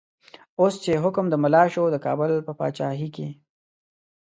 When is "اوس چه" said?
0.59-0.91